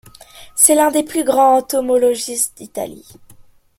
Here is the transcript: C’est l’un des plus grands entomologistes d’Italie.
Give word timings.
C’est 0.55 0.73
l’un 0.73 0.89
des 0.89 1.03
plus 1.03 1.23
grands 1.23 1.59
entomologistes 1.59 2.57
d’Italie. 2.57 3.05